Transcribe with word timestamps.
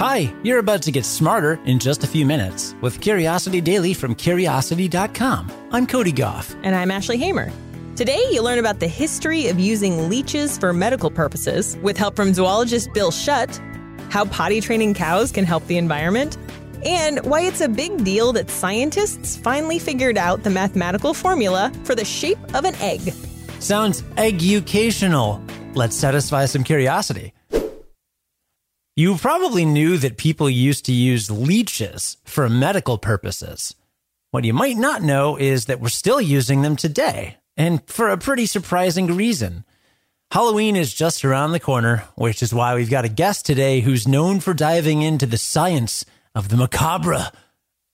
Hi, 0.00 0.34
you're 0.42 0.60
about 0.60 0.80
to 0.84 0.90
get 0.90 1.04
smarter 1.04 1.58
in 1.66 1.78
just 1.78 2.04
a 2.04 2.06
few 2.06 2.24
minutes 2.24 2.74
with 2.80 3.02
Curiosity 3.02 3.60
Daily 3.60 3.92
from 3.92 4.14
Curiosity.com. 4.14 5.52
I'm 5.72 5.86
Cody 5.86 6.10
Gough. 6.10 6.56
And 6.62 6.74
I'm 6.74 6.90
Ashley 6.90 7.18
Hamer. 7.18 7.52
Today, 7.96 8.24
you'll 8.30 8.44
learn 8.44 8.58
about 8.58 8.80
the 8.80 8.88
history 8.88 9.48
of 9.48 9.60
using 9.60 10.08
leeches 10.08 10.56
for 10.56 10.72
medical 10.72 11.10
purposes 11.10 11.76
with 11.82 11.98
help 11.98 12.16
from 12.16 12.32
zoologist 12.32 12.94
Bill 12.94 13.10
Schutt, 13.10 13.60
how 14.10 14.24
potty 14.24 14.62
training 14.62 14.94
cows 14.94 15.30
can 15.32 15.44
help 15.44 15.66
the 15.66 15.76
environment, 15.76 16.38
and 16.82 17.22
why 17.26 17.42
it's 17.42 17.60
a 17.60 17.68
big 17.68 18.02
deal 18.02 18.32
that 18.32 18.48
scientists 18.48 19.36
finally 19.36 19.78
figured 19.78 20.16
out 20.16 20.44
the 20.44 20.48
mathematical 20.48 21.12
formula 21.12 21.70
for 21.84 21.94
the 21.94 22.06
shape 22.06 22.38
of 22.54 22.64
an 22.64 22.74
egg. 22.76 23.02
Sounds 23.58 24.02
educational. 24.16 25.44
Let's 25.74 25.94
satisfy 25.94 26.46
some 26.46 26.64
curiosity. 26.64 27.34
You 29.00 29.16
probably 29.16 29.64
knew 29.64 29.96
that 29.96 30.18
people 30.18 30.50
used 30.50 30.84
to 30.84 30.92
use 30.92 31.30
leeches 31.30 32.18
for 32.22 32.50
medical 32.50 32.98
purposes. 32.98 33.74
What 34.30 34.44
you 34.44 34.52
might 34.52 34.76
not 34.76 35.00
know 35.00 35.38
is 35.38 35.64
that 35.64 35.80
we're 35.80 35.88
still 35.88 36.20
using 36.20 36.60
them 36.60 36.76
today, 36.76 37.38
and 37.56 37.80
for 37.86 38.10
a 38.10 38.18
pretty 38.18 38.44
surprising 38.44 39.06
reason. 39.06 39.64
Halloween 40.30 40.76
is 40.76 40.92
just 40.92 41.24
around 41.24 41.52
the 41.52 41.58
corner, 41.60 42.04
which 42.14 42.42
is 42.42 42.52
why 42.52 42.74
we've 42.74 42.90
got 42.90 43.06
a 43.06 43.08
guest 43.08 43.46
today 43.46 43.80
who's 43.80 44.06
known 44.06 44.38
for 44.38 44.52
diving 44.52 45.00
into 45.00 45.24
the 45.24 45.38
science 45.38 46.04
of 46.34 46.50
the 46.50 46.58
macabre. 46.58 47.30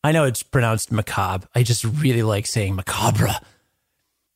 I 0.02 0.10
know 0.10 0.24
it's 0.24 0.42
pronounced 0.42 0.90
macabre. 0.90 1.46
I 1.54 1.62
just 1.62 1.84
really 1.84 2.24
like 2.24 2.48
saying 2.48 2.74
macabre. 2.74 3.36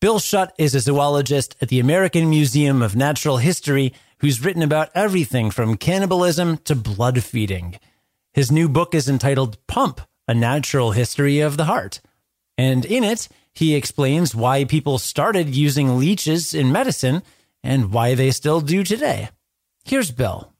Bill 0.00 0.20
Schutt 0.20 0.52
is 0.56 0.76
a 0.76 0.80
zoologist 0.80 1.56
at 1.60 1.68
the 1.68 1.80
American 1.80 2.30
Museum 2.30 2.80
of 2.80 2.94
Natural 2.94 3.38
History 3.38 3.92
who's 4.20 4.44
written 4.44 4.62
about 4.62 4.90
everything 4.94 5.50
from 5.50 5.76
cannibalism 5.76 6.58
to 6.58 6.74
blood 6.74 7.22
feeding. 7.22 7.78
His 8.32 8.52
new 8.52 8.68
book 8.68 8.94
is 8.94 9.08
entitled 9.08 9.58
Pump 9.66 10.00
A 10.28 10.34
Natural 10.34 10.92
History 10.92 11.40
of 11.40 11.56
the 11.56 11.64
Heart. 11.64 12.00
And 12.56 12.84
in 12.84 13.02
it, 13.02 13.28
he 13.52 13.74
explains 13.74 14.34
why 14.34 14.64
people 14.64 14.98
started 14.98 15.54
using 15.54 15.98
leeches 15.98 16.54
in 16.54 16.70
medicine 16.70 17.22
and 17.62 17.92
why 17.92 18.14
they 18.14 18.30
still 18.30 18.60
do 18.60 18.84
today. 18.84 19.30
Here's 19.84 20.10
Bill. 20.10 20.52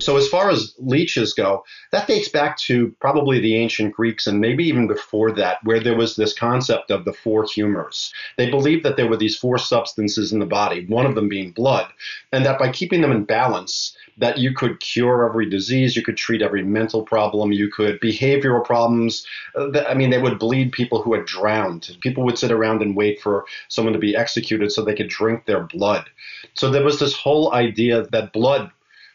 So, 0.00 0.16
as 0.16 0.28
far 0.28 0.50
as 0.50 0.74
leeches 0.78 1.34
go, 1.34 1.64
that 1.92 2.06
dates 2.06 2.28
back 2.28 2.56
to 2.58 2.94
probably 3.00 3.38
the 3.38 3.56
ancient 3.56 3.94
Greeks 3.94 4.26
and 4.26 4.40
maybe 4.40 4.64
even 4.64 4.86
before 4.86 5.30
that, 5.32 5.58
where 5.62 5.80
there 5.80 5.96
was 5.96 6.16
this 6.16 6.32
concept 6.32 6.90
of 6.90 7.04
the 7.04 7.12
four 7.12 7.44
humors. 7.44 8.12
They 8.38 8.50
believed 8.50 8.84
that 8.84 8.96
there 8.96 9.08
were 9.08 9.16
these 9.16 9.36
four 9.36 9.58
substances 9.58 10.32
in 10.32 10.38
the 10.38 10.46
body, 10.46 10.86
one 10.86 11.06
of 11.06 11.14
them 11.14 11.28
being 11.28 11.52
blood, 11.52 11.86
and 12.32 12.44
that 12.46 12.58
by 12.58 12.70
keeping 12.70 13.02
them 13.02 13.12
in 13.12 13.24
balance, 13.24 13.96
that 14.16 14.38
you 14.38 14.54
could 14.54 14.80
cure 14.80 15.28
every 15.28 15.48
disease, 15.48 15.96
you 15.96 16.02
could 16.02 16.16
treat 16.16 16.42
every 16.42 16.62
mental 16.62 17.02
problem, 17.02 17.52
you 17.52 17.70
could 17.70 18.00
behavioral 18.00 18.64
problems. 18.64 19.26
Uh, 19.54 19.80
I 19.88 19.94
mean, 19.94 20.10
they 20.10 20.20
would 20.20 20.38
bleed 20.38 20.72
people 20.72 21.02
who 21.02 21.14
had 21.14 21.26
drowned. 21.26 21.96
People 22.00 22.24
would 22.24 22.38
sit 22.38 22.50
around 22.50 22.82
and 22.82 22.96
wait 22.96 23.20
for 23.20 23.44
someone 23.68 23.92
to 23.92 23.98
be 23.98 24.16
executed 24.16 24.72
so 24.72 24.84
they 24.84 24.94
could 24.94 25.08
drink 25.08 25.46
their 25.46 25.60
blood. 25.60 26.08
So 26.54 26.70
there 26.70 26.84
was 26.84 26.98
this 26.98 27.14
whole 27.14 27.52
idea 27.52 28.06
that 28.08 28.32
blood 28.32 28.70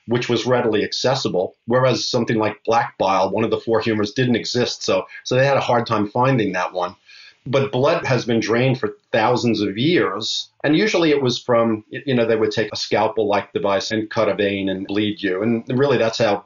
which 0.07 0.29
was 0.29 0.45
readily 0.45 0.83
accessible, 0.83 1.55
whereas 1.65 2.07
something 2.07 2.37
like 2.37 2.63
black 2.63 2.97
bile, 2.97 3.31
one 3.31 3.43
of 3.43 3.51
the 3.51 3.59
four 3.59 3.79
humors, 3.79 4.13
didn't 4.13 4.35
exist. 4.35 4.83
So, 4.83 5.05
so 5.23 5.35
they 5.35 5.45
had 5.45 5.57
a 5.57 5.61
hard 5.61 5.87
time 5.87 6.07
finding 6.07 6.53
that 6.53 6.73
one. 6.73 6.95
But 7.47 7.71
blood 7.71 8.05
has 8.05 8.25
been 8.25 8.39
drained 8.39 8.79
for 8.79 8.97
thousands 9.11 9.61
of 9.61 9.77
years. 9.77 10.49
And 10.63 10.75
usually 10.75 11.11
it 11.11 11.21
was 11.21 11.37
from, 11.37 11.83
you 11.89 12.15
know, 12.15 12.25
they 12.25 12.35
would 12.35 12.51
take 12.51 12.71
a 12.71 12.77
scalpel 12.77 13.27
like 13.27 13.53
device 13.53 13.91
and 13.91 14.09
cut 14.09 14.29
a 14.29 14.35
vein 14.35 14.67
and 14.67 14.87
bleed 14.87 15.21
you. 15.21 15.43
And 15.43 15.63
really 15.69 15.97
that's 15.97 16.17
how 16.17 16.45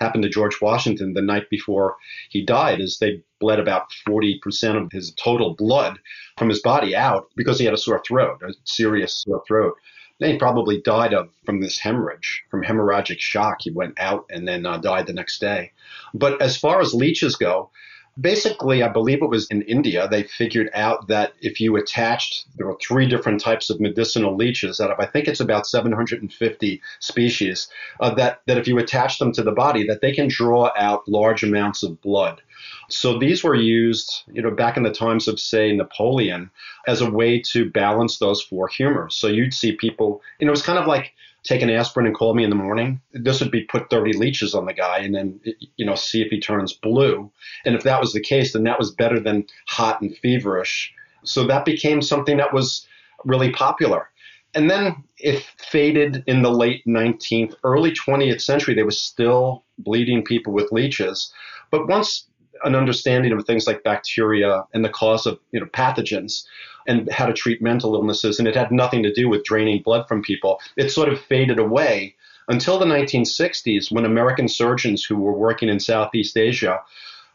happened 0.00 0.22
to 0.22 0.28
George 0.28 0.60
Washington 0.60 1.12
the 1.12 1.22
night 1.22 1.48
before 1.50 1.96
he 2.30 2.44
died 2.44 2.80
is 2.80 2.98
they 2.98 3.22
bled 3.38 3.60
about 3.60 3.92
40% 4.08 4.82
of 4.82 4.90
his 4.90 5.14
total 5.14 5.54
blood 5.54 5.98
from 6.38 6.48
his 6.48 6.62
body 6.62 6.96
out 6.96 7.28
because 7.36 7.58
he 7.58 7.64
had 7.64 7.74
a 7.74 7.78
sore 7.78 8.02
throat, 8.04 8.42
a 8.42 8.54
serious 8.64 9.22
sore 9.22 9.42
throat. 9.46 9.74
Then 10.20 10.32
he 10.32 10.38
probably 10.38 10.80
died 10.80 11.14
of 11.14 11.30
from 11.44 11.60
this 11.60 11.78
hemorrhage, 11.78 12.44
from 12.50 12.62
hemorrhagic 12.62 13.18
shock. 13.18 13.56
He 13.60 13.70
went 13.70 13.98
out 13.98 14.26
and 14.30 14.46
then 14.46 14.66
uh, 14.66 14.76
died 14.76 15.06
the 15.06 15.14
next 15.14 15.40
day. 15.40 15.72
But 16.14 16.40
as 16.42 16.56
far 16.56 16.80
as 16.80 16.94
leeches 16.94 17.36
go, 17.36 17.70
basically, 18.18 18.82
I 18.82 18.88
believe 18.88 19.22
it 19.22 19.28
was 19.28 19.46
in 19.48 19.62
India, 19.62 20.08
they 20.08 20.22
figured 20.22 20.70
out 20.74 21.08
that 21.08 21.34
if 21.40 21.60
you 21.60 21.76
attached, 21.76 22.46
there 22.56 22.66
were 22.66 22.78
three 22.80 23.06
different 23.06 23.40
types 23.40 23.70
of 23.70 23.80
medicinal 23.80 24.36
leeches 24.36 24.80
out 24.80 24.90
of, 24.90 24.98
I 24.98 25.06
think 25.06 25.28
it's 25.28 25.40
about 25.40 25.66
750 25.66 26.82
species, 26.98 27.68
uh, 28.00 28.14
that, 28.14 28.40
that 28.46 28.58
if 28.58 28.66
you 28.66 28.78
attach 28.78 29.18
them 29.18 29.32
to 29.32 29.42
the 29.42 29.52
body, 29.52 29.86
that 29.86 30.00
they 30.00 30.12
can 30.12 30.28
draw 30.28 30.70
out 30.76 31.08
large 31.08 31.42
amounts 31.42 31.82
of 31.82 32.00
blood. 32.00 32.42
So 32.88 33.18
these 33.18 33.42
were 33.44 33.54
used, 33.54 34.22
you 34.32 34.42
know, 34.42 34.50
back 34.50 34.76
in 34.76 34.82
the 34.82 34.92
times 34.92 35.28
of, 35.28 35.40
say, 35.40 35.74
Napoleon, 35.74 36.50
as 36.86 37.00
a 37.00 37.10
way 37.10 37.40
to 37.52 37.70
balance 37.70 38.18
those 38.18 38.42
four 38.42 38.68
humors. 38.68 39.14
So 39.14 39.28
you'd 39.28 39.54
see 39.54 39.72
people, 39.72 40.22
you 40.38 40.46
know, 40.46 40.50
it 40.50 40.52
was 40.52 40.62
kind 40.62 40.78
of 40.78 40.86
like 40.86 41.14
take 41.42 41.62
an 41.62 41.70
aspirin 41.70 42.06
and 42.06 42.14
call 42.14 42.34
me 42.34 42.44
in 42.44 42.50
the 42.50 42.56
morning. 42.56 43.00
This 43.12 43.40
would 43.40 43.50
be 43.50 43.64
put 43.64 43.90
30 43.90 44.14
leeches 44.14 44.54
on 44.54 44.66
the 44.66 44.72
guy 44.72 44.98
and 44.98 45.14
then, 45.14 45.40
you 45.76 45.86
know, 45.86 45.94
see 45.94 46.22
if 46.22 46.28
he 46.28 46.40
turns 46.40 46.72
blue. 46.72 47.30
And 47.64 47.74
if 47.74 47.82
that 47.84 48.00
was 48.00 48.12
the 48.12 48.20
case, 48.20 48.52
then 48.52 48.64
that 48.64 48.78
was 48.78 48.90
better 48.90 49.18
than 49.18 49.46
hot 49.66 50.00
and 50.00 50.16
feverish. 50.18 50.92
So 51.24 51.46
that 51.46 51.64
became 51.64 52.02
something 52.02 52.36
that 52.36 52.52
was 52.52 52.86
really 53.24 53.50
popular. 53.50 54.08
And 54.54 54.68
then 54.68 55.04
it 55.18 55.44
faded 55.58 56.24
in 56.26 56.42
the 56.42 56.50
late 56.50 56.82
19th, 56.86 57.54
early 57.62 57.92
20th 57.92 58.40
century. 58.40 58.74
They 58.74 58.82
were 58.82 58.90
still 58.90 59.64
bleeding 59.78 60.24
people 60.24 60.52
with 60.52 60.72
leeches. 60.72 61.32
But 61.70 61.86
once 61.86 62.26
an 62.64 62.74
understanding 62.74 63.32
of 63.32 63.44
things 63.44 63.66
like 63.66 63.82
bacteria 63.84 64.64
and 64.74 64.84
the 64.84 64.88
cause 64.88 65.26
of 65.26 65.38
you 65.52 65.60
know 65.60 65.66
pathogens 65.66 66.44
and 66.90 67.10
how 67.10 67.26
to 67.26 67.32
treat 67.32 67.62
mental 67.62 67.94
illnesses, 67.94 68.38
and 68.38 68.48
it 68.48 68.56
had 68.56 68.72
nothing 68.72 69.02
to 69.04 69.12
do 69.12 69.28
with 69.28 69.44
draining 69.44 69.80
blood 69.82 70.08
from 70.08 70.22
people. 70.22 70.60
It 70.76 70.90
sort 70.90 71.08
of 71.08 71.20
faded 71.20 71.58
away 71.58 72.16
until 72.48 72.78
the 72.78 72.84
1960s 72.84 73.92
when 73.92 74.04
American 74.04 74.48
surgeons 74.48 75.04
who 75.04 75.16
were 75.16 75.32
working 75.32 75.68
in 75.68 75.78
Southeast 75.78 76.36
Asia 76.36 76.80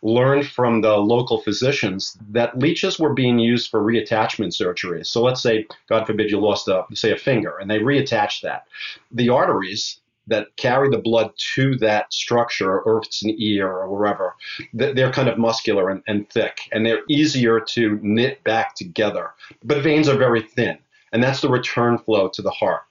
learned 0.01 0.45
from 0.45 0.81
the 0.81 0.97
local 0.97 1.41
physicians 1.41 2.17
that 2.29 2.59
leeches 2.59 2.99
were 2.99 3.13
being 3.13 3.39
used 3.39 3.71
for 3.71 3.81
reattachment 3.81 4.53
surgery. 4.53 5.05
So 5.05 5.23
let's 5.23 5.41
say, 5.41 5.65
God 5.87 6.05
forbid, 6.05 6.29
you 6.29 6.39
lost 6.39 6.67
a 6.67 6.83
say 6.93 7.11
a 7.11 7.17
finger, 7.17 7.57
and 7.57 7.71
they 7.71 7.79
reattached 7.79 8.41
that. 8.41 8.67
The 9.11 9.29
arteries 9.29 9.99
that 10.27 10.55
carry 10.57 10.89
the 10.89 10.97
blood 10.97 11.31
to 11.55 11.75
that 11.77 12.11
structure, 12.11 12.79
or 12.79 12.97
if 12.99 13.05
it's 13.07 13.23
an 13.23 13.35
ear 13.37 13.67
or 13.67 13.89
wherever, 13.89 14.35
they're 14.73 15.11
kind 15.11 15.29
of 15.29 15.37
muscular 15.37 15.89
and, 15.89 16.01
and 16.07 16.29
thick, 16.29 16.61
and 16.71 16.85
they're 16.85 17.03
easier 17.09 17.59
to 17.59 17.99
knit 18.01 18.43
back 18.43 18.75
together. 18.75 19.31
But 19.63 19.83
veins 19.83 20.07
are 20.09 20.17
very 20.17 20.41
thin, 20.41 20.77
and 21.11 21.23
that's 21.23 21.41
the 21.41 21.49
return 21.49 21.97
flow 21.97 22.29
to 22.29 22.41
the 22.41 22.51
heart. 22.51 22.83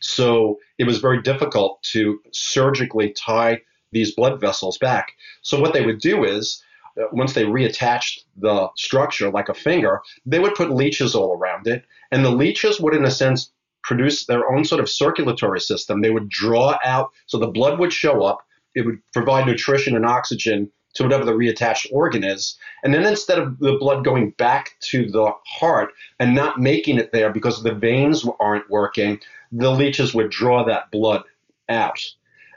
So 0.00 0.58
it 0.78 0.84
was 0.84 0.98
very 0.98 1.20
difficult 1.22 1.82
to 1.92 2.20
surgically 2.32 3.10
tie 3.10 3.60
these 3.92 4.14
blood 4.14 4.40
vessels 4.40 4.78
back. 4.78 5.12
So 5.42 5.60
what 5.60 5.72
they 5.72 5.84
would 5.84 6.00
do 6.00 6.24
is, 6.24 6.62
uh, 7.00 7.06
once 7.12 7.34
they 7.34 7.44
reattached 7.44 8.20
the 8.36 8.68
structure 8.76 9.30
like 9.30 9.48
a 9.48 9.54
finger, 9.54 10.00
they 10.26 10.38
would 10.38 10.54
put 10.54 10.70
leeches 10.70 11.14
all 11.14 11.36
around 11.36 11.66
it, 11.66 11.84
and 12.10 12.24
the 12.24 12.30
leeches 12.30 12.80
would, 12.80 12.94
in 12.94 13.04
a 13.04 13.10
sense, 13.10 13.50
produce 13.88 14.26
their 14.26 14.46
own 14.52 14.66
sort 14.66 14.82
of 14.82 14.90
circulatory 14.90 15.60
system. 15.60 16.02
They 16.02 16.10
would 16.10 16.28
draw 16.28 16.78
out, 16.84 17.10
so 17.24 17.38
the 17.38 17.46
blood 17.48 17.78
would 17.78 17.90
show 17.90 18.22
up, 18.22 18.40
it 18.74 18.84
would 18.84 18.98
provide 19.14 19.46
nutrition 19.46 19.96
and 19.96 20.04
oxygen 20.04 20.70
to 20.92 21.04
whatever 21.04 21.24
the 21.24 21.32
reattached 21.32 21.86
organ 21.90 22.22
is. 22.22 22.58
And 22.84 22.92
then 22.92 23.06
instead 23.06 23.38
of 23.38 23.58
the 23.60 23.78
blood 23.80 24.04
going 24.04 24.32
back 24.32 24.72
to 24.90 25.10
the 25.10 25.32
heart 25.46 25.88
and 26.20 26.34
not 26.34 26.60
making 26.60 26.98
it 26.98 27.12
there 27.12 27.32
because 27.32 27.62
the 27.62 27.72
veins 27.72 28.26
aren't 28.38 28.68
working, 28.68 29.20
the 29.52 29.70
leeches 29.70 30.12
would 30.12 30.30
draw 30.30 30.64
that 30.64 30.90
blood 30.90 31.22
out. 31.70 31.98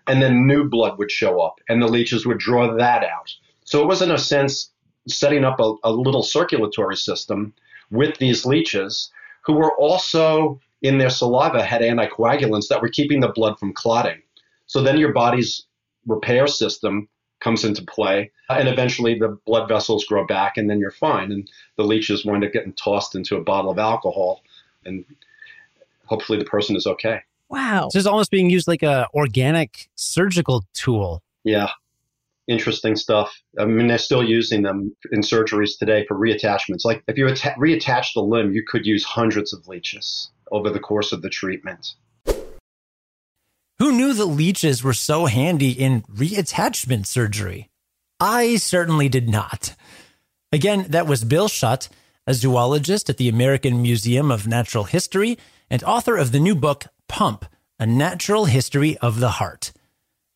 And 0.08 0.22
then 0.22 0.46
new 0.46 0.68
blood 0.68 0.98
would 1.00 1.12
show 1.12 1.40
up, 1.40 1.62
and 1.70 1.82
the 1.82 1.88
leeches 1.88 2.26
would 2.26 2.40
draw 2.40 2.76
that 2.76 3.06
out. 3.06 3.34
So 3.64 3.82
it 3.82 3.88
was, 3.88 4.02
in 4.02 4.12
a 4.12 4.18
sense, 4.18 4.72
setting 5.08 5.46
up 5.46 5.62
a, 5.62 5.76
a 5.86 5.94
little 5.94 6.24
circulatory 6.24 6.98
system 6.98 7.54
with 7.90 8.18
these 8.18 8.46
leeches 8.46 9.10
who 9.46 9.54
were 9.54 9.74
also 9.78 10.60
in 10.82 10.98
their 10.98 11.10
saliva 11.10 11.64
had 11.64 11.82
anticoagulants 11.82 12.68
that 12.70 12.82
were 12.82 12.90
keeping 12.90 13.20
the 13.20 13.30
blood 13.30 13.60
from 13.60 13.74
clotting. 13.74 14.22
So 14.66 14.82
then 14.82 14.98
your 14.98 15.14
body's 15.14 15.66
repair 16.08 16.48
system 16.48 17.08
comes 17.40 17.66
into 17.66 17.84
play, 17.84 18.32
and 18.50 18.68
eventually 18.68 19.18
the 19.18 19.38
blood 19.46 19.68
vessels 19.68 20.06
grow 20.06 20.26
back, 20.26 20.58
and 20.58 20.70
then 20.70 20.80
you're 20.80 20.92
fine. 20.92 21.32
And 21.32 21.50
the 21.76 21.84
leeches 21.84 22.24
wind 22.24 22.44
up 22.44 22.52
getting 22.52 22.74
tossed 22.74 23.16
into 23.16 23.36
a 23.36 23.42
bottle 23.42 23.72
of 23.72 23.80
alcohol, 23.80 24.42
and 24.86 25.04
hopefully 26.06 26.38
the 26.40 26.46
person 26.46 26.76
is 26.76 26.86
okay. 26.86 27.22
Wow. 27.50 27.90
This 27.92 28.02
is 28.02 28.08
almost 28.08 28.32
being 28.32 28.50
used 28.50 28.68
like 28.68 28.84
a 28.84 29.08
organic 29.14 29.90
surgical 29.96 30.64
tool. 30.74 31.22
Yeah. 31.44 31.70
Interesting 32.48 32.96
stuff. 32.96 33.42
I 33.60 33.66
mean, 33.66 33.88
they're 33.88 33.98
still 33.98 34.24
using 34.24 34.62
them 34.62 34.96
in 35.12 35.22
surgeries 35.22 35.78
today 35.78 36.06
for 36.08 36.18
reattachments. 36.18 36.86
Like 36.86 37.04
if 37.08 37.18
you 37.18 37.28
atta- 37.28 37.56
reattach 37.58 38.14
the 38.14 38.22
limb, 38.22 38.54
you 38.54 38.64
could 38.66 38.86
use 38.86 39.04
hundreds 39.04 39.54
of 39.54 39.68
leeches 39.68 40.32
over 40.52 40.70
the 40.70 40.80
course 40.80 41.12
of 41.12 41.22
the 41.22 41.30
treatment. 41.30 41.96
Who 43.80 43.92
knew 43.92 44.14
that 44.14 44.26
leeches 44.26 44.84
were 44.84 44.94
so 44.94 45.26
handy 45.26 45.72
in 45.72 46.04
reattachment 46.04 47.08
surgery? 47.08 47.70
I 48.20 48.58
certainly 48.58 49.10
did 49.10 49.28
not. 49.28 49.76
Again, 50.52 50.86
that 50.90 51.08
was 51.08 51.24
Bill 51.24 51.48
Schutt, 51.48 51.90
a 52.28 52.36
zoologist 52.36 53.10
at 53.10 53.18
the 53.18 53.30
American 53.30 53.82
Museum 53.82 54.30
of 54.30 54.46
Natural 54.46 54.84
History 54.84 55.38
and 55.70 55.84
author 55.84 56.18
of 56.18 56.32
the 56.32 56.40
new 56.40 56.54
book, 56.54 56.86
Pump 57.08 57.46
A 57.80 57.88
Natural 57.88 58.46
History 58.46 58.98
of 59.00 59.20
the 59.20 59.30
Heart. 59.30 59.72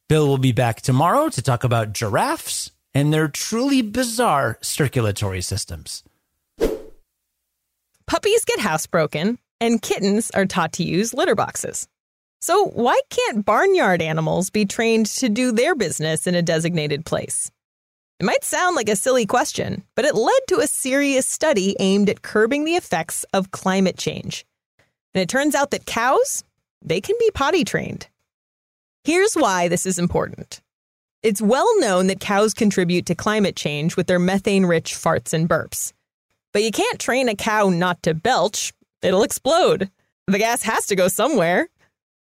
Bill 0.09 0.27
will 0.27 0.39
be 0.39 0.51
back 0.51 0.81
tomorrow 0.81 1.29
to 1.29 1.41
talk 1.41 1.63
about 1.63 1.93
giraffes 1.93 2.71
and 2.93 3.13
their 3.13 3.27
truly 3.27 3.81
bizarre 3.81 4.57
circulatory 4.61 5.41
systems. 5.41 6.03
Puppies 8.07 8.45
get 8.45 8.59
housebroken, 8.59 9.37
and 9.59 9.81
kittens 9.81 10.31
are 10.31 10.45
taught 10.45 10.73
to 10.73 10.83
use 10.83 11.13
litter 11.13 11.35
boxes. 11.35 11.87
So, 12.41 12.65
why 12.67 12.99
can't 13.09 13.45
barnyard 13.45 14.01
animals 14.01 14.49
be 14.49 14.65
trained 14.65 15.07
to 15.07 15.29
do 15.29 15.51
their 15.51 15.75
business 15.75 16.27
in 16.27 16.35
a 16.35 16.41
designated 16.41 17.05
place? 17.05 17.51
It 18.19 18.25
might 18.25 18.43
sound 18.43 18.75
like 18.75 18.87
a 18.87 18.95
silly 18.95 19.25
question, 19.25 19.83
but 19.95 20.05
it 20.05 20.15
led 20.15 20.39
to 20.49 20.59
a 20.59 20.67
serious 20.67 21.27
study 21.27 21.75
aimed 21.79 22.09
at 22.09 22.21
curbing 22.21 22.63
the 22.63 22.75
effects 22.75 23.25
of 23.33 23.51
climate 23.51 23.97
change. 23.97 24.45
And 25.13 25.21
it 25.21 25.29
turns 25.29 25.55
out 25.55 25.71
that 25.71 25.85
cows, 25.85 26.43
they 26.81 27.01
can 27.01 27.15
be 27.19 27.31
potty 27.31 27.63
trained. 27.63 28.07
Here's 29.03 29.33
why 29.33 29.67
this 29.67 29.85
is 29.85 29.97
important. 29.97 30.61
It's 31.23 31.41
well 31.41 31.79
known 31.79 32.07
that 32.07 32.19
cows 32.19 32.53
contribute 32.53 33.07
to 33.07 33.15
climate 33.15 33.55
change 33.55 33.97
with 33.97 34.05
their 34.05 34.19
methane 34.19 34.67
rich 34.67 34.93
farts 34.93 35.33
and 35.33 35.49
burps. 35.49 35.91
But 36.53 36.61
you 36.61 36.69
can't 36.69 36.99
train 36.99 37.27
a 37.27 37.35
cow 37.35 37.69
not 37.69 38.03
to 38.03 38.13
belch, 38.13 38.73
it'll 39.01 39.23
explode. 39.23 39.89
The 40.27 40.39
gas 40.39 40.63
has 40.63 40.85
to 40.87 40.95
go 40.95 41.07
somewhere. 41.07 41.69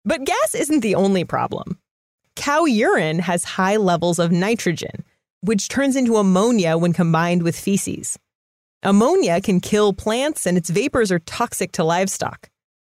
But 0.04 0.24
gas 0.24 0.56
isn't 0.56 0.81
the 0.81 0.96
only 0.96 1.24
problem. 1.24 1.80
Cow 2.36 2.66
urine 2.66 3.19
has 3.19 3.44
high 3.44 3.78
levels 3.78 4.19
of 4.19 4.31
nitrogen, 4.31 5.04
which 5.42 5.68
turns 5.68 5.96
into 5.96 6.18
ammonia 6.18 6.78
when 6.78 6.94
combined 6.94 7.44
with 7.44 7.60
feces. 7.60 8.19
Ammonia 8.84 9.42
can 9.42 9.60
kill 9.60 9.94
plants, 9.94 10.46
and 10.46 10.57
its 10.57 10.69
vapors 10.69 11.12
are 11.12 11.19
toxic 11.19 11.72
to 11.74 11.84
livestock. 11.84 12.50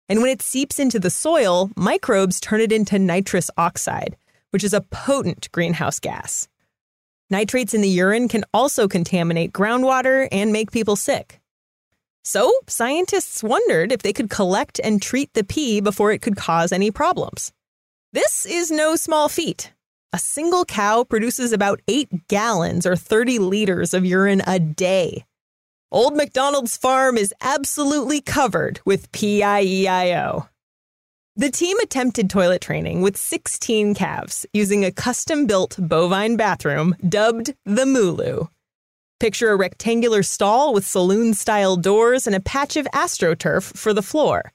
And 0.10 0.22
when 0.22 0.30
it 0.30 0.42
seeps 0.42 0.80
into 0.80 1.00
the 1.00 1.10
soil, 1.10 1.70
microbes 1.76 2.40
turn 2.40 2.62
it 2.62 2.72
into 2.72 3.00
nitrous 3.00 3.50
oxide, 3.58 4.18
which 4.52 4.64
is 4.64 4.74
a 4.74 4.82
potent 4.82 5.50
greenhouse 5.52 6.00
gas. 6.00 6.48
Nitrates 7.30 7.74
in 7.74 7.82
the 7.82 7.90
urine 7.90 8.28
can 8.28 8.44
also 8.54 8.88
contaminate 8.88 9.52
groundwater 9.52 10.28
and 10.32 10.54
make 10.54 10.72
people 10.72 10.96
sick. 10.96 11.37
So, 12.28 12.52
scientists 12.68 13.42
wondered 13.42 13.94
if 13.94 14.02
they 14.02 14.12
could 14.12 14.30
collect 14.30 14.82
and 14.84 15.02
treat 15.02 15.34
the 15.34 15.46
pee 15.46 15.80
before 15.80 16.12
it 16.12 16.22
could 16.22 16.36
cause 16.36 16.74
any 16.74 16.92
problems. 16.92 17.54
This 18.12 18.46
is 18.46 18.70
no 18.70 18.98
small 18.98 19.30
feat. 19.30 19.72
A 20.12 20.20
single 20.20 20.66
cow 20.66 21.06
produces 21.06 21.54
about 21.54 21.80
8 21.88 22.28
gallons 22.28 22.86
or 22.86 22.98
30 22.98 23.40
liters 23.40 23.94
of 23.94 24.04
urine 24.04 24.42
a 24.46 24.60
day. 24.60 25.24
Old 25.90 26.18
McDonald's 26.18 26.76
farm 26.76 27.18
is 27.18 27.34
absolutely 27.40 28.20
covered 28.20 28.82
with 28.86 29.10
PIEIO. 29.14 30.50
The 31.38 31.50
team 31.50 31.80
attempted 31.80 32.30
toilet 32.30 32.60
training 32.60 33.04
with 33.04 33.16
16 33.16 33.96
calves 33.96 34.46
using 34.52 34.84
a 34.84 34.92
custom 34.92 35.48
built 35.48 35.78
bovine 35.80 36.36
bathroom 36.36 36.94
dubbed 37.08 37.54
the 37.64 37.86
Mooloo. 37.86 38.50
Picture 39.20 39.50
a 39.50 39.56
rectangular 39.56 40.22
stall 40.22 40.76
with 40.76 40.86
saloon 40.86 41.34
style 41.34 41.76
doors 41.76 42.28
and 42.28 42.36
a 42.36 42.40
patch 42.40 42.78
of 42.78 42.86
astroturf 42.94 43.76
for 43.76 43.92
the 43.92 44.04
floor. 44.04 44.52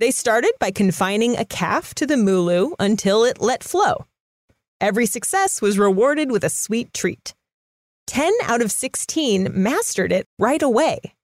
They 0.00 0.10
started 0.10 0.52
by 0.58 0.72
confining 0.72 1.36
a 1.36 1.44
calf 1.44 1.94
to 1.94 2.06
the 2.06 2.16
mooloo 2.16 2.72
until 2.80 3.22
it 3.22 3.40
let 3.40 3.62
flow. 3.62 4.06
Every 4.80 5.06
success 5.06 5.62
was 5.62 5.78
rewarded 5.78 6.32
with 6.32 6.42
a 6.42 6.50
sweet 6.50 6.92
treat. 6.92 7.34
10 8.08 8.32
out 8.42 8.60
of 8.60 8.72
16 8.72 9.50
mastered 9.52 10.12
it 10.12 10.26
right 10.36 10.62
away. 10.62 11.14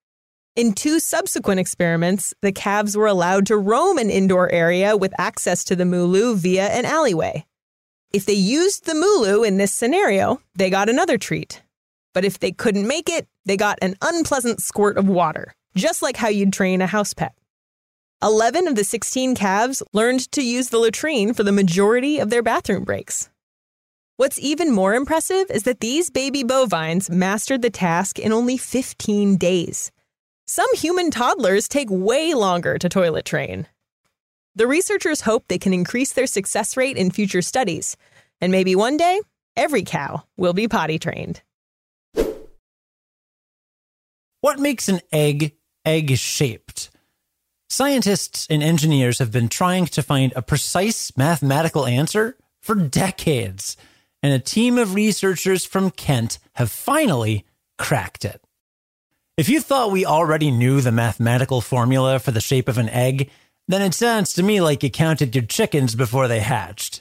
In 0.54 0.72
two 0.72 1.00
subsequent 1.00 1.58
experiments, 1.58 2.32
the 2.42 2.52
calves 2.52 2.96
were 2.96 3.06
allowed 3.06 3.46
to 3.46 3.56
roam 3.56 3.98
an 3.98 4.10
indoor 4.10 4.50
area 4.50 4.96
with 4.96 5.18
access 5.18 5.64
to 5.64 5.74
the 5.74 5.84
mooloo 5.84 6.36
via 6.36 6.68
an 6.68 6.84
alleyway. 6.84 7.44
If 8.12 8.24
they 8.26 8.34
used 8.34 8.84
the 8.84 8.92
mooloo 8.92 9.46
in 9.46 9.56
this 9.56 9.72
scenario, 9.72 10.40
they 10.54 10.70
got 10.70 10.88
another 10.88 11.18
treat. 11.18 11.61
But 12.14 12.24
if 12.24 12.38
they 12.38 12.52
couldn't 12.52 12.86
make 12.86 13.08
it, 13.08 13.26
they 13.44 13.56
got 13.56 13.78
an 13.82 13.96
unpleasant 14.02 14.60
squirt 14.60 14.96
of 14.98 15.08
water, 15.08 15.54
just 15.74 16.02
like 16.02 16.16
how 16.16 16.28
you'd 16.28 16.52
train 16.52 16.80
a 16.82 16.86
house 16.86 17.14
pet. 17.14 17.34
11 18.22 18.68
of 18.68 18.76
the 18.76 18.84
16 18.84 19.34
calves 19.34 19.82
learned 19.92 20.30
to 20.32 20.42
use 20.42 20.68
the 20.68 20.78
latrine 20.78 21.34
for 21.34 21.42
the 21.42 21.50
majority 21.50 22.18
of 22.18 22.30
their 22.30 22.42
bathroom 22.42 22.84
breaks. 22.84 23.28
What's 24.16 24.38
even 24.38 24.70
more 24.70 24.94
impressive 24.94 25.50
is 25.50 25.64
that 25.64 25.80
these 25.80 26.10
baby 26.10 26.44
bovines 26.44 27.10
mastered 27.10 27.62
the 27.62 27.70
task 27.70 28.18
in 28.18 28.32
only 28.32 28.56
15 28.56 29.36
days. 29.36 29.90
Some 30.46 30.72
human 30.76 31.10
toddlers 31.10 31.66
take 31.66 31.88
way 31.90 32.34
longer 32.34 32.78
to 32.78 32.88
toilet 32.88 33.24
train. 33.24 33.66
The 34.54 34.66
researchers 34.66 35.22
hope 35.22 35.48
they 35.48 35.58
can 35.58 35.72
increase 35.72 36.12
their 36.12 36.26
success 36.26 36.76
rate 36.76 36.96
in 36.96 37.10
future 37.10 37.42
studies, 37.42 37.96
and 38.40 38.52
maybe 38.52 38.76
one 38.76 38.98
day, 38.98 39.20
every 39.56 39.82
cow 39.82 40.24
will 40.36 40.52
be 40.52 40.68
potty 40.68 40.98
trained. 40.98 41.42
What 44.42 44.58
makes 44.58 44.88
an 44.88 45.00
egg 45.12 45.54
egg 45.86 46.18
shaped? 46.18 46.90
Scientists 47.70 48.48
and 48.50 48.60
engineers 48.60 49.20
have 49.20 49.30
been 49.30 49.48
trying 49.48 49.86
to 49.86 50.02
find 50.02 50.32
a 50.34 50.42
precise 50.42 51.16
mathematical 51.16 51.86
answer 51.86 52.36
for 52.60 52.74
decades, 52.74 53.76
and 54.20 54.32
a 54.32 54.40
team 54.40 54.78
of 54.78 54.94
researchers 54.94 55.64
from 55.64 55.92
Kent 55.92 56.40
have 56.54 56.72
finally 56.72 57.46
cracked 57.78 58.24
it. 58.24 58.42
If 59.36 59.48
you 59.48 59.60
thought 59.60 59.92
we 59.92 60.04
already 60.04 60.50
knew 60.50 60.80
the 60.80 60.90
mathematical 60.90 61.60
formula 61.60 62.18
for 62.18 62.32
the 62.32 62.40
shape 62.40 62.68
of 62.68 62.78
an 62.78 62.88
egg, 62.88 63.30
then 63.68 63.80
it 63.80 63.94
sounds 63.94 64.32
to 64.32 64.42
me 64.42 64.60
like 64.60 64.82
you 64.82 64.90
counted 64.90 65.36
your 65.36 65.44
chickens 65.44 65.94
before 65.94 66.26
they 66.26 66.40
hatched. 66.40 67.00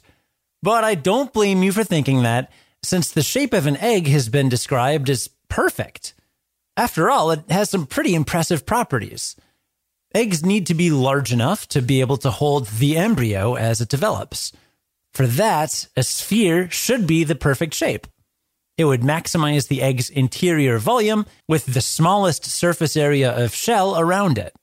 But 0.62 0.84
I 0.84 0.94
don't 0.94 1.34
blame 1.34 1.64
you 1.64 1.72
for 1.72 1.84
thinking 1.84 2.22
that, 2.22 2.52
since 2.84 3.10
the 3.10 3.24
shape 3.24 3.54
of 3.54 3.66
an 3.66 3.78
egg 3.78 4.06
has 4.10 4.30
been 4.30 4.48
described 4.48 5.10
as 5.10 5.28
perfect. 5.50 6.14
After 6.78 7.10
all, 7.10 7.32
it 7.32 7.50
has 7.50 7.70
some 7.70 7.86
pretty 7.86 8.16
impressive 8.16 8.66
properties. 8.66 9.36
Eggs 10.14 10.44
need 10.46 10.68
to 10.68 10.74
be 10.74 10.90
large 10.90 11.32
enough 11.32 11.68
to 11.70 11.82
be 11.82 12.02
able 12.02 12.18
to 12.18 12.32
hold 12.32 12.68
the 12.68 12.98
embryo 12.98 13.56
as 13.56 13.82
it 13.82 13.90
develops. 13.90 14.52
For 15.14 15.28
that, 15.28 15.88
a 15.96 16.04
sphere 16.04 16.70
should 16.70 17.08
be 17.08 17.24
the 17.24 17.36
perfect 17.36 17.74
shape. 17.74 18.08
It 18.78 18.86
would 18.86 19.02
maximize 19.02 19.68
the 19.68 19.82
egg's 19.82 20.10
interior 20.10 20.78
volume 20.80 21.26
with 21.48 21.66
the 21.66 21.82
smallest 21.82 22.46
surface 22.46 22.98
area 22.98 23.32
of 23.32 23.54
shell 23.54 24.00
around 24.00 24.38
it. 24.38 24.56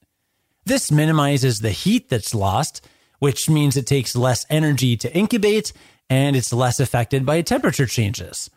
This 0.64 0.90
minimizes 0.90 1.60
the 1.60 1.70
heat 1.70 2.08
that's 2.08 2.34
lost, 2.34 2.86
which 3.20 3.48
means 3.48 3.76
it 3.76 3.86
takes 3.86 4.16
less 4.16 4.44
energy 4.50 4.96
to 4.96 5.14
incubate 5.14 5.72
and 6.10 6.36
it's 6.36 6.52
less 6.52 6.80
affected 6.80 7.24
by 7.24 7.42
temperature 7.42 7.86
changes. 7.86 8.50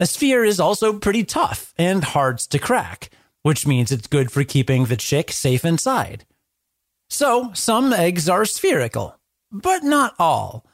A 0.00 0.06
sphere 0.06 0.44
is 0.44 0.58
also 0.58 0.98
pretty 0.98 1.24
tough 1.24 1.72
and 1.78 2.02
hard 2.02 2.38
to 2.38 2.58
crack, 2.58 3.10
which 3.42 3.66
means 3.66 3.92
it's 3.92 4.08
good 4.08 4.32
for 4.32 4.42
keeping 4.42 4.86
the 4.86 4.96
chick 4.96 5.30
safe 5.30 5.64
inside. 5.64 6.24
So, 7.08 7.52
some 7.54 7.92
eggs 7.92 8.28
are 8.28 8.44
spherical, 8.44 9.18
but 9.52 9.84
not 9.84 10.14
all. 10.18 10.66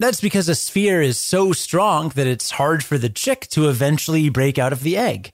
That's 0.00 0.20
because 0.20 0.48
a 0.48 0.56
sphere 0.56 1.00
is 1.00 1.18
so 1.18 1.52
strong 1.52 2.08
that 2.10 2.26
it's 2.26 2.50
hard 2.52 2.82
for 2.82 2.98
the 2.98 3.08
chick 3.08 3.46
to 3.50 3.68
eventually 3.68 4.28
break 4.28 4.58
out 4.58 4.72
of 4.72 4.82
the 4.82 4.96
egg. 4.96 5.30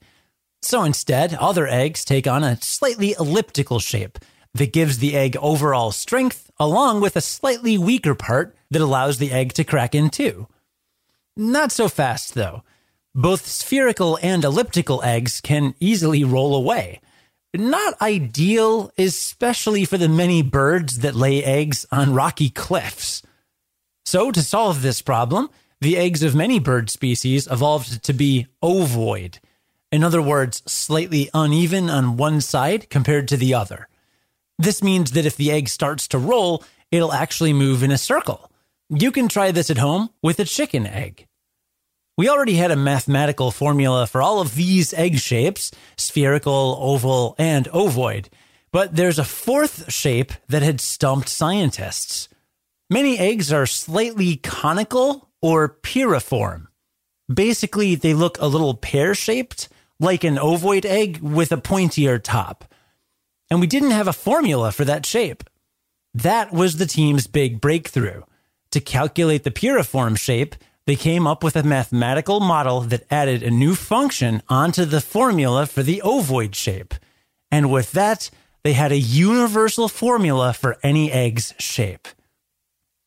So 0.61 0.83
instead, 0.83 1.33
other 1.33 1.67
eggs 1.67 2.05
take 2.05 2.27
on 2.27 2.43
a 2.43 2.61
slightly 2.61 3.15
elliptical 3.19 3.79
shape 3.79 4.19
that 4.53 4.71
gives 4.73 4.99
the 4.99 5.15
egg 5.15 5.35
overall 5.37 5.91
strength, 5.91 6.51
along 6.59 7.01
with 7.01 7.15
a 7.15 7.21
slightly 7.21 7.77
weaker 7.77 8.13
part 8.13 8.55
that 8.69 8.81
allows 8.81 9.17
the 9.17 9.31
egg 9.31 9.53
to 9.53 9.63
crack 9.63 9.95
in 9.95 10.11
two. 10.11 10.47
Not 11.35 11.71
so 11.71 11.89
fast, 11.89 12.35
though. 12.35 12.63
Both 13.13 13.45
spherical 13.45 14.17
and 14.21 14.43
elliptical 14.43 15.03
eggs 15.03 15.41
can 15.41 15.75
easily 15.79 16.23
roll 16.23 16.55
away. 16.55 17.01
Not 17.53 18.01
ideal, 18.01 18.91
especially 18.97 19.83
for 19.83 19.97
the 19.97 20.07
many 20.07 20.41
birds 20.41 20.99
that 20.99 21.15
lay 21.15 21.43
eggs 21.43 21.85
on 21.91 22.13
rocky 22.13 22.49
cliffs. 22.49 23.21
So, 24.05 24.31
to 24.31 24.41
solve 24.41 24.81
this 24.81 25.01
problem, 25.01 25.49
the 25.81 25.97
eggs 25.97 26.23
of 26.23 26.35
many 26.35 26.59
bird 26.59 26.89
species 26.89 27.47
evolved 27.47 28.01
to 28.03 28.13
be 28.13 28.47
ovoid. 28.63 29.39
In 29.91 30.05
other 30.05 30.21
words, 30.21 30.63
slightly 30.65 31.29
uneven 31.33 31.89
on 31.89 32.15
one 32.15 32.39
side 32.39 32.89
compared 32.89 33.27
to 33.27 33.37
the 33.37 33.53
other. 33.53 33.89
This 34.57 34.81
means 34.81 35.11
that 35.11 35.25
if 35.25 35.35
the 35.35 35.51
egg 35.51 35.67
starts 35.67 36.07
to 36.09 36.17
roll, 36.17 36.63
it'll 36.91 37.11
actually 37.11 37.51
move 37.51 37.83
in 37.83 37.91
a 37.91 37.97
circle. 37.97 38.49
You 38.89 39.11
can 39.11 39.27
try 39.27 39.51
this 39.51 39.69
at 39.69 39.79
home 39.79 40.11
with 40.23 40.39
a 40.39 40.45
chicken 40.45 40.87
egg. 40.87 41.27
We 42.21 42.29
already 42.29 42.53
had 42.53 42.69
a 42.69 42.75
mathematical 42.75 43.49
formula 43.49 44.05
for 44.05 44.21
all 44.21 44.41
of 44.41 44.53
these 44.53 44.93
egg 44.93 45.17
shapes 45.17 45.71
spherical, 45.97 46.77
oval, 46.79 47.33
and 47.39 47.67
ovoid. 47.69 48.29
But 48.71 48.95
there's 48.95 49.17
a 49.17 49.23
fourth 49.23 49.91
shape 49.91 50.31
that 50.47 50.61
had 50.61 50.79
stumped 50.79 51.27
scientists. 51.27 52.29
Many 52.91 53.17
eggs 53.17 53.51
are 53.51 53.65
slightly 53.65 54.35
conical 54.35 55.31
or 55.41 55.67
piriform. 55.81 56.67
Basically, 57.27 57.95
they 57.95 58.13
look 58.13 58.39
a 58.39 58.45
little 58.45 58.75
pear 58.75 59.15
shaped, 59.15 59.67
like 59.99 60.23
an 60.23 60.37
ovoid 60.37 60.85
egg 60.85 61.21
with 61.23 61.51
a 61.51 61.57
pointier 61.57 62.21
top. 62.21 62.65
And 63.49 63.59
we 63.59 63.65
didn't 63.65 63.97
have 63.97 64.07
a 64.07 64.13
formula 64.13 64.71
for 64.71 64.85
that 64.85 65.07
shape. 65.07 65.43
That 66.13 66.53
was 66.53 66.77
the 66.77 66.85
team's 66.85 67.25
big 67.25 67.59
breakthrough. 67.59 68.21
To 68.73 68.79
calculate 68.79 69.43
the 69.43 69.49
piriform 69.49 70.19
shape, 70.19 70.53
they 70.91 70.97
came 70.97 71.25
up 71.25 71.41
with 71.41 71.55
a 71.55 71.63
mathematical 71.63 72.41
model 72.41 72.81
that 72.81 73.05
added 73.09 73.41
a 73.43 73.49
new 73.49 73.75
function 73.75 74.43
onto 74.49 74.83
the 74.83 74.99
formula 74.99 75.65
for 75.65 75.83
the 75.83 76.01
ovoid 76.01 76.53
shape. 76.53 76.93
And 77.49 77.71
with 77.71 77.93
that, 77.93 78.29
they 78.63 78.73
had 78.73 78.91
a 78.91 78.97
universal 78.97 79.87
formula 79.87 80.51
for 80.51 80.77
any 80.83 81.09
egg's 81.09 81.53
shape. 81.57 82.09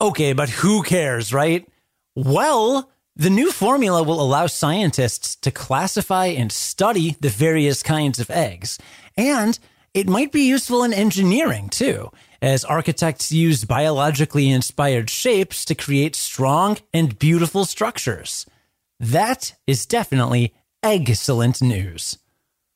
Okay, 0.00 0.33
but 0.33 0.49
who 0.49 0.83
cares, 0.83 1.35
right? 1.35 1.69
Well, 2.17 2.91
the 3.17 3.29
new 3.29 3.53
formula 3.53 4.03
will 4.03 4.23
allow 4.23 4.47
scientists 4.47 5.37
to 5.37 5.50
classify 5.50 6.29
and 6.29 6.50
study 6.50 7.19
the 7.21 7.29
various 7.29 7.83
kinds 7.83 8.19
of 8.19 8.31
eggs. 8.31 8.79
And 9.14 9.59
it 9.93 10.09
might 10.09 10.33
be 10.33 10.49
useful 10.49 10.85
in 10.85 10.95
engineering 10.95 11.69
too, 11.69 12.11
as 12.44 12.62
architects 12.62 13.32
use 13.32 13.64
biologically 13.64 14.50
inspired 14.50 15.08
shapes 15.08 15.64
to 15.64 15.74
create 15.74 16.14
strong 16.14 16.76
and 16.92 17.18
beautiful 17.18 17.64
structures. 17.64 18.44
That 19.00 19.54
is 19.66 19.86
definitely 19.86 20.52
excellent 20.82 21.62
news. 21.62 22.18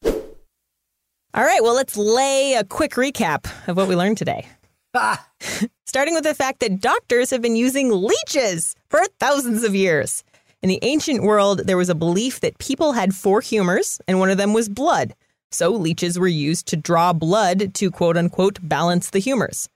All 0.02 1.44
right, 1.44 1.62
well, 1.62 1.74
let's 1.74 1.98
lay 1.98 2.54
a 2.54 2.64
quick 2.64 2.92
recap 2.92 3.46
of 3.68 3.76
what 3.76 3.88
we 3.88 3.94
learned 3.94 4.16
today. 4.16 4.46
Ah. 4.94 5.28
Starting 5.86 6.14
with 6.14 6.24
the 6.24 6.34
fact 6.34 6.60
that 6.60 6.80
doctors 6.80 7.28
have 7.28 7.42
been 7.42 7.54
using 7.54 7.90
leeches 7.90 8.74
for 8.88 9.00
thousands 9.20 9.64
of 9.64 9.74
years. 9.74 10.24
In 10.62 10.70
the 10.70 10.78
ancient 10.80 11.22
world, 11.22 11.66
there 11.66 11.76
was 11.76 11.90
a 11.90 11.94
belief 11.94 12.40
that 12.40 12.58
people 12.58 12.92
had 12.92 13.14
four 13.14 13.42
humors, 13.42 14.00
and 14.08 14.18
one 14.18 14.30
of 14.30 14.38
them 14.38 14.54
was 14.54 14.70
blood. 14.70 15.14
So 15.50 15.70
leeches 15.70 16.18
were 16.18 16.28
used 16.28 16.66
to 16.68 16.76
draw 16.76 17.12
blood 17.12 17.74
to 17.74 17.90
quote 17.90 18.16
unquote 18.16 18.58
balance 18.62 19.10
the 19.10 19.18
humors. 19.18 19.68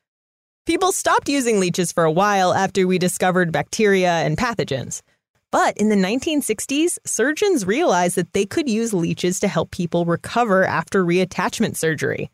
People 0.64 0.92
stopped 0.92 1.28
using 1.28 1.58
leeches 1.58 1.92
for 1.92 2.04
a 2.04 2.12
while 2.12 2.54
after 2.54 2.86
we 2.86 2.98
discovered 2.98 3.50
bacteria 3.50 4.10
and 4.10 4.38
pathogens. 4.38 5.02
But 5.50 5.76
in 5.76 5.88
the 5.88 5.96
1960s, 5.96 6.98
surgeons 7.04 7.66
realized 7.66 8.16
that 8.16 8.32
they 8.32 8.46
could 8.46 8.68
use 8.68 8.94
leeches 8.94 9.40
to 9.40 9.48
help 9.48 9.70
people 9.70 10.04
recover 10.04 10.64
after 10.64 11.04
reattachment 11.04 11.76
surgery. 11.76 12.30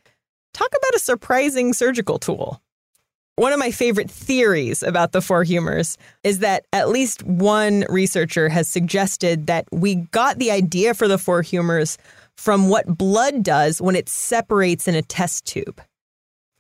Talk 0.55 0.69
about 0.69 0.95
a 0.95 1.01
surprising 1.01 1.73
surgical 1.73 2.19
tool. 2.19 2.61
One 3.37 3.53
of 3.53 3.59
my 3.59 3.71
favorite 3.71 4.11
theories 4.11 4.83
about 4.83 5.13
the 5.13 5.23
four 5.23 5.45
humors 5.45 5.97
is 6.25 6.41
that 6.41 6.65
at 6.73 6.89
least 6.89 7.23
one 7.23 7.85
researcher 7.89 8.49
has 8.49 8.69
suggested 8.69 9.47
that 9.47 9.67
we 9.71 9.95
got 9.95 10.39
the 10.39 10.51
idea 10.51 10.93
for 10.93 11.07
the 11.07 11.19
four 11.19 11.43
humors 11.43 11.99
from 12.39 12.69
what 12.69 12.87
blood 12.87 13.43
does 13.43 13.83
when 13.83 13.95
it 13.95 14.09
separates 14.09 14.89
in 14.89 14.95
a 14.95 15.03
test 15.03 15.45
tube. 15.45 15.83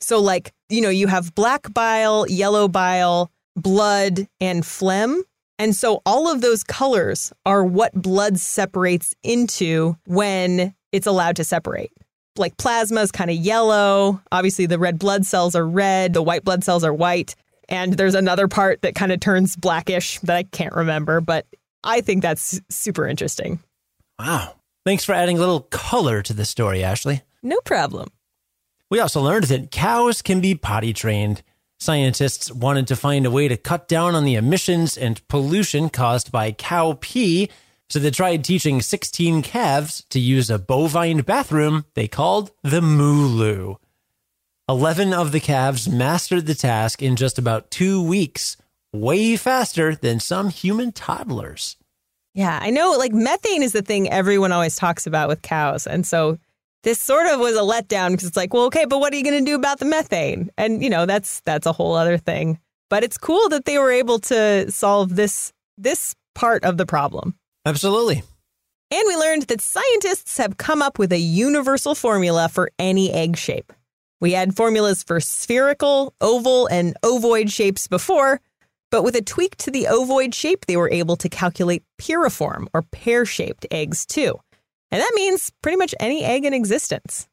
So, 0.01 0.21
like, 0.21 0.53
you 0.69 0.83
know, 0.83 0.91
you 0.91 1.07
have 1.07 1.35
black 1.35 1.73
bile, 1.73 2.27
yellow 2.29 2.69
bile, 2.69 3.31
blood, 3.57 4.27
and 4.41 4.67
phlegm. 4.67 5.23
And 5.59 5.75
so 5.75 6.03
all 6.05 6.31
of 6.31 6.41
those 6.41 6.63
colors 6.63 7.33
are 7.47 7.65
what 7.65 7.93
blood 7.95 8.39
separates 8.39 9.15
into 9.23 9.97
when 10.07 10.75
it's 10.93 11.07
allowed 11.07 11.37
to 11.37 11.45
separate 11.45 11.91
like 12.39 12.57
plasma 12.57 13.03
is 13.03 13.13
kind 13.13 13.31
of 13.31 13.37
yellow. 13.37 14.21
Obviously, 14.33 14.67
the 14.67 14.79
red 14.79 14.99
blood 14.99 15.27
cells 15.27 15.55
are 15.55 15.67
red, 15.67 16.15
the 16.15 16.23
white 16.23 16.45
blood 16.45 16.65
cells 16.65 16.85
are 16.85 16.95
white. 16.95 17.35
And 17.69 17.95
there's 17.95 18.15
another 18.15 18.49
part 18.49 18.83
that 18.83 18.95
kind 18.95 19.13
of 19.13 19.21
turns 19.21 19.57
blackish 19.57 20.19
that 20.21 20.37
I 20.37 20.45
can't 20.45 20.75
remember, 20.75 21.21
but 21.21 21.47
I 21.85 22.01
think 22.01 22.23
that's 22.23 22.61
super 22.71 23.07
interesting. 23.07 23.59
Wow. 24.19 24.55
Thanks 24.89 25.05
for 25.05 25.13
adding 25.13 25.37
a 25.37 25.41
little 25.41 25.61
color 25.61 26.23
to 26.23 26.33
the 26.33 26.47
story, 26.47 26.83
Ashley. 26.83 27.21
No 27.43 27.61
problem. 27.61 28.09
We 28.89 29.01
also 29.01 29.21
learned 29.21 29.45
that 29.45 29.71
cows 29.71 30.23
can 30.23 30.41
be 30.41 30.55
potty 30.55 30.95
trained. 30.95 31.43
Scientists 31.79 32.51
wanted 32.51 32.87
to 32.87 32.97
find 32.97 33.27
a 33.27 33.31
way 33.31 33.49
to 33.49 33.59
cut 33.59 33.87
down 33.87 34.15
on 34.15 34.25
the 34.25 34.37
emissions 34.37 34.97
and 34.97 35.29
pollution 35.29 35.91
caused 35.91 36.33
by 36.33 36.53
cow 36.53 36.97
pee 37.03 37.51
so 37.91 37.99
they 37.99 38.11
tried 38.11 38.43
teaching 38.43 38.81
16 38.81 39.43
calves 39.43 40.05
to 40.09 40.19
use 40.19 40.49
a 40.49 40.59
bovine 40.59 41.21
bathroom 41.21 41.85
they 41.93 42.09
called 42.09 42.53
the 42.63 42.81
Mooloo. 42.81 43.77
11 44.71 45.13
of 45.13 45.33
the 45.33 45.41
calves 45.41 45.87
mastered 45.87 46.47
the 46.47 46.55
task 46.55 47.03
in 47.03 47.15
just 47.15 47.39
about 47.39 47.71
two 47.71 48.03
weeks, 48.03 48.57
way 48.95 49.37
faster 49.37 49.95
than 49.95 50.19
some 50.19 50.49
human 50.49 50.93
toddlers. 50.93 51.77
Yeah, 52.39 52.57
I 52.63 52.71
know 52.71 52.95
like 52.97 53.13
methane 53.13 53.65
is 53.65 53.73
the 53.73 53.83
thing 53.83 54.09
everyone 54.11 54.53
always 54.53 54.77
talks 54.77 55.09
about 55.09 55.29
with 55.29 55.43
cows. 55.43 55.89
And 55.89 56.07
so 56.07 56.39
this 56.85 57.01
sort 57.01 57.27
of 57.27 57.41
was 57.41 57.57
a 57.57 57.63
letdown 57.63 58.13
because 58.13 58.29
it's 58.29 58.37
like, 58.37 58.55
well, 58.55 58.67
okay, 58.67 58.85
but 58.85 59.01
what 59.01 59.13
are 59.13 59.17
you 59.17 59.25
going 59.25 59.45
to 59.45 59.51
do 59.51 59.57
about 59.57 59.81
the 59.81 59.85
methane? 59.85 60.49
And 60.57 60.81
you 60.81 60.89
know, 60.89 61.05
that's 61.05 61.41
that's 61.41 61.67
a 61.67 61.73
whole 61.73 61.97
other 61.97 62.17
thing. 62.17 62.61
But 62.91 63.03
it's 63.03 63.19
cool 63.19 63.49
that 63.49 63.65
they 63.65 63.77
were 63.77 63.91
able 63.91 64.21
to 64.21 64.71
solve 64.71 65.17
this 65.17 65.53
this 65.77 66.15
part 66.37 66.63
of 66.63 66.77
the 66.77 66.87
problem. 66.87 67.35
Absolutely. 67.67 68.23
And 68.93 69.03
we 69.09 69.17
learned 69.17 69.43
that 69.49 69.61
scientists 69.61 70.37
have 70.37 70.59
come 70.59 70.81
up 70.81 70.97
with 70.97 71.13
a 71.13 71.19
universal 71.19 71.97
formula 71.97 72.49
for 72.49 72.71
any 72.79 73.11
egg 73.13 73.37
shape. 73.37 73.73
We 74.21 74.31
had 74.31 74.55
formulas 74.55 75.03
for 75.03 75.19
spherical, 75.19 76.15
oval, 76.21 76.69
and 76.69 76.97
ovoid 77.03 77.51
shapes 77.51 77.89
before, 77.89 78.41
but 78.91 79.03
with 79.03 79.17
a 79.17 79.23
tweak 79.23 79.57
to 79.59 79.71
the 79.71 79.87
ovoid 79.87 80.35
shape, 80.35 80.67
they 80.67 80.77
were 80.77 80.91
able 80.91 81.17
to 81.17 81.29
calculate 81.29 81.85
piriform 82.01 82.67
or 82.73 82.83
pear 82.83 83.27
shaped 83.27 83.67
eggs 83.71 84.07
too. 84.07 84.39
And 84.91 85.01
that 85.01 85.13
means 85.15 85.53
pretty 85.63 85.77
much 85.77 85.95
any 86.01 86.25
egg 86.25 86.45
in 86.45 86.55
existence. 86.55 87.29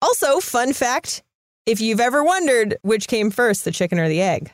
Also, 0.00 0.40
fun 0.40 0.72
fact 0.72 1.22
if 1.66 1.80
you've 1.80 2.00
ever 2.00 2.22
wondered 2.22 2.76
which 2.82 3.08
came 3.08 3.30
first, 3.30 3.64
the 3.64 3.72
chicken 3.72 3.98
or 3.98 4.08
the 4.08 4.22
egg, 4.22 4.52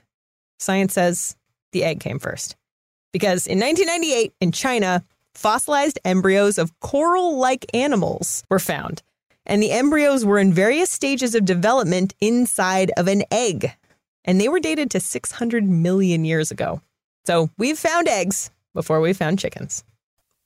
science 0.58 0.94
says 0.94 1.36
the 1.72 1.84
egg 1.84 2.00
came 2.00 2.18
first. 2.18 2.56
Because 3.12 3.46
in 3.46 3.60
1998, 3.60 4.32
in 4.40 4.52
China, 4.52 5.04
fossilized 5.34 5.98
embryos 6.04 6.56
of 6.56 6.78
coral 6.80 7.36
like 7.36 7.66
animals 7.74 8.42
were 8.48 8.58
found. 8.58 9.02
And 9.44 9.62
the 9.62 9.72
embryos 9.72 10.24
were 10.24 10.38
in 10.38 10.52
various 10.52 10.90
stages 10.90 11.34
of 11.34 11.44
development 11.44 12.14
inside 12.20 12.92
of 12.96 13.08
an 13.08 13.24
egg. 13.30 13.72
And 14.24 14.40
they 14.40 14.48
were 14.48 14.60
dated 14.60 14.90
to 14.92 15.00
600 15.00 15.64
million 15.64 16.24
years 16.24 16.50
ago. 16.50 16.80
So 17.26 17.50
we've 17.58 17.78
found 17.78 18.08
eggs 18.08 18.50
before 18.74 19.00
we 19.00 19.12
found 19.12 19.38
chickens. 19.38 19.84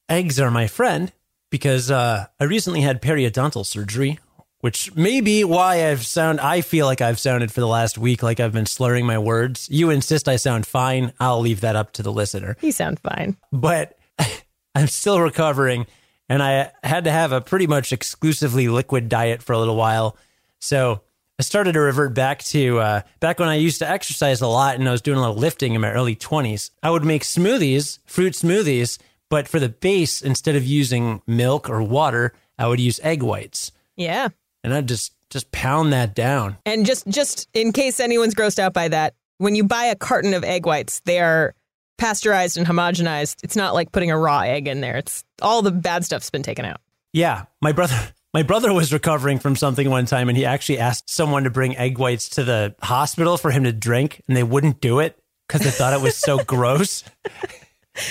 Eggs 0.08 0.38
are 0.38 0.50
my 0.50 0.66
friend 0.66 1.12
because 1.50 1.90
uh, 1.90 2.26
I 2.38 2.44
recently 2.44 2.82
had 2.82 3.02
periodontal 3.02 3.64
surgery, 3.64 4.18
which 4.60 4.94
may 4.94 5.20
be 5.20 5.44
why 5.44 5.88
I've 5.88 6.06
sound. 6.06 6.40
I 6.40 6.60
feel 6.60 6.86
like 6.86 7.00
I've 7.00 7.18
sounded 7.18 7.52
for 7.52 7.60
the 7.60 7.66
last 7.66 7.98
week 7.98 8.22
like 8.22 8.40
I've 8.40 8.52
been 8.52 8.66
slurring 8.66 9.06
my 9.06 9.18
words. 9.18 9.68
You 9.70 9.90
insist 9.90 10.28
I 10.28 10.36
sound 10.36 10.66
fine. 10.66 11.12
I'll 11.18 11.40
leave 11.40 11.60
that 11.62 11.76
up 11.76 11.92
to 11.92 12.02
the 12.02 12.12
listener. 12.12 12.56
You 12.60 12.72
sound 12.72 13.00
fine, 13.00 13.36
but 13.52 13.98
I'm 14.74 14.86
still 14.86 15.20
recovering, 15.20 15.86
and 16.28 16.42
I 16.42 16.72
had 16.84 17.04
to 17.04 17.10
have 17.10 17.32
a 17.32 17.40
pretty 17.40 17.66
much 17.66 17.92
exclusively 17.92 18.68
liquid 18.68 19.08
diet 19.08 19.42
for 19.42 19.52
a 19.52 19.58
little 19.58 19.76
while. 19.76 20.16
So 20.60 21.00
I 21.38 21.42
started 21.42 21.72
to 21.72 21.80
revert 21.80 22.14
back 22.14 22.42
to 22.44 22.78
uh, 22.78 23.02
back 23.20 23.38
when 23.38 23.48
I 23.48 23.56
used 23.56 23.80
to 23.80 23.88
exercise 23.88 24.40
a 24.40 24.46
lot 24.46 24.76
and 24.76 24.88
I 24.88 24.92
was 24.92 25.02
doing 25.02 25.18
a 25.18 25.20
lot 25.20 25.32
of 25.32 25.36
lifting 25.36 25.74
in 25.74 25.82
my 25.82 25.92
early 25.92 26.16
20s. 26.16 26.70
I 26.82 26.90
would 26.90 27.04
make 27.04 27.24
smoothies, 27.24 27.98
fruit 28.06 28.32
smoothies, 28.32 28.98
but 29.28 29.46
for 29.46 29.60
the 29.60 29.68
base, 29.68 30.22
instead 30.22 30.56
of 30.56 30.64
using 30.64 31.20
milk 31.26 31.68
or 31.68 31.82
water, 31.82 32.32
I 32.58 32.68
would 32.68 32.80
use 32.80 33.00
egg 33.02 33.22
whites. 33.22 33.70
Yeah. 33.96 34.28
And 34.64 34.72
I'd 34.72 34.88
just 34.88 35.12
just 35.28 35.52
pound 35.52 35.92
that 35.92 36.14
down. 36.14 36.56
And 36.64 36.86
just 36.86 37.06
just 37.06 37.48
in 37.52 37.72
case 37.72 38.00
anyone's 38.00 38.34
grossed 38.34 38.58
out 38.58 38.72
by 38.72 38.88
that, 38.88 39.14
when 39.36 39.54
you 39.54 39.64
buy 39.64 39.84
a 39.84 39.96
carton 39.96 40.32
of 40.32 40.42
egg 40.42 40.64
whites, 40.64 41.00
they 41.04 41.20
are 41.20 41.54
pasteurized 41.98 42.56
and 42.56 42.66
homogenized. 42.66 43.36
It's 43.42 43.56
not 43.56 43.74
like 43.74 43.92
putting 43.92 44.10
a 44.10 44.18
raw 44.18 44.40
egg 44.40 44.68
in 44.68 44.80
there. 44.80 44.96
It's 44.96 45.22
all 45.42 45.60
the 45.60 45.70
bad 45.70 46.04
stuff's 46.04 46.30
been 46.30 46.42
taken 46.42 46.64
out. 46.64 46.80
Yeah, 47.12 47.44
my 47.60 47.72
brother 47.72 47.98
my 48.36 48.42
brother 48.42 48.70
was 48.70 48.92
recovering 48.92 49.38
from 49.38 49.56
something 49.56 49.88
one 49.88 50.04
time 50.04 50.28
and 50.28 50.36
he 50.36 50.44
actually 50.44 50.78
asked 50.78 51.08
someone 51.08 51.44
to 51.44 51.48
bring 51.48 51.74
egg 51.78 51.96
whites 51.96 52.28
to 52.28 52.44
the 52.44 52.74
hospital 52.82 53.38
for 53.38 53.50
him 53.50 53.64
to 53.64 53.72
drink 53.72 54.20
and 54.28 54.36
they 54.36 54.42
wouldn't 54.42 54.78
do 54.78 54.98
it 54.98 55.18
cuz 55.48 55.62
they 55.62 55.70
thought 55.70 55.94
it 55.94 56.02
was 56.02 56.18
so 56.18 56.44
gross. 56.44 57.02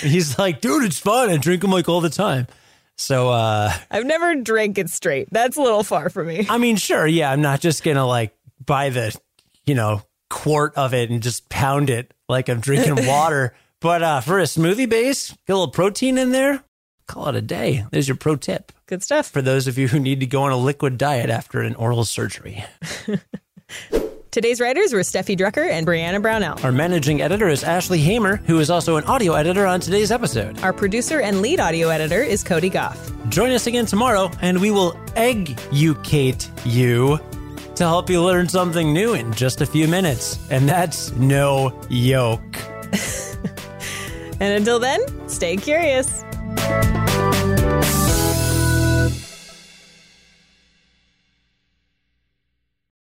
he's 0.00 0.36
like, 0.36 0.60
"Dude, 0.60 0.82
it's 0.82 0.98
fun. 0.98 1.30
I 1.30 1.36
drink 1.36 1.62
them 1.62 1.70
like 1.70 1.88
all 1.88 2.00
the 2.00 2.10
time." 2.10 2.48
So 2.96 3.30
uh 3.30 3.72
I've 3.88 4.04
never 4.04 4.34
drank 4.34 4.78
it 4.78 4.90
straight. 4.90 5.28
That's 5.30 5.56
a 5.56 5.62
little 5.62 5.84
far 5.84 6.10
for 6.10 6.24
me. 6.24 6.44
I 6.50 6.58
mean, 6.58 6.74
sure, 6.74 7.06
yeah, 7.06 7.30
I'm 7.30 7.40
not 7.40 7.60
just 7.60 7.84
going 7.84 7.96
to 7.96 8.04
like 8.04 8.34
buy 8.64 8.88
the, 8.88 9.16
you 9.64 9.76
know, 9.76 10.02
quart 10.28 10.74
of 10.74 10.92
it 10.92 11.08
and 11.08 11.22
just 11.22 11.48
pound 11.50 11.88
it 11.88 12.12
like 12.28 12.48
I'm 12.48 12.58
drinking 12.58 13.06
water. 13.14 13.54
But 13.80 14.02
uh, 14.02 14.20
for 14.22 14.40
a 14.40 14.42
smoothie 14.42 14.88
base, 14.90 15.30
get 15.46 15.52
a 15.52 15.56
little 15.56 15.68
protein 15.68 16.18
in 16.18 16.32
there, 16.32 16.64
call 17.06 17.28
it 17.28 17.36
a 17.36 17.40
day. 17.40 17.86
There's 17.92 18.08
your 18.08 18.16
pro 18.16 18.34
tip. 18.34 18.72
Good 18.86 19.02
stuff. 19.02 19.28
For 19.28 19.42
those 19.42 19.66
of 19.66 19.78
you 19.78 19.88
who 19.88 19.98
need 19.98 20.20
to 20.20 20.26
go 20.26 20.44
on 20.44 20.52
a 20.52 20.56
liquid 20.56 20.96
diet 20.96 21.28
after 21.28 21.60
an 21.60 21.74
oral 21.74 22.04
surgery. 22.04 22.64
Today's 24.30 24.60
writers 24.60 24.92
were 24.92 25.00
Steffi 25.00 25.36
Drucker 25.36 25.68
and 25.68 25.84
Brianna 25.84 26.22
Brownell. 26.22 26.60
Our 26.62 26.70
managing 26.70 27.20
editor 27.20 27.48
is 27.48 27.64
Ashley 27.64 27.98
Hamer, 27.98 28.36
who 28.36 28.60
is 28.60 28.70
also 28.70 28.96
an 28.96 29.02
audio 29.04 29.32
editor 29.32 29.66
on 29.66 29.80
today's 29.80 30.12
episode. 30.12 30.60
Our 30.62 30.72
producer 30.72 31.20
and 31.20 31.40
lead 31.40 31.58
audio 31.58 31.88
editor 31.88 32.22
is 32.22 32.44
Cody 32.44 32.68
Gough. 32.68 33.12
Join 33.28 33.50
us 33.50 33.66
again 33.66 33.86
tomorrow, 33.86 34.30
and 34.40 34.60
we 34.60 34.70
will 34.70 34.96
educate 35.16 36.48
you 36.64 37.18
to 37.74 37.84
help 37.84 38.08
you 38.08 38.22
learn 38.22 38.48
something 38.48 38.92
new 38.92 39.14
in 39.14 39.32
just 39.32 39.62
a 39.62 39.66
few 39.66 39.88
minutes. 39.88 40.38
And 40.50 40.68
that's 40.68 41.10
no 41.12 41.76
yoke. 41.88 42.56
and 44.38 44.52
until 44.52 44.78
then, 44.78 45.00
stay 45.28 45.56
curious. 45.56 46.25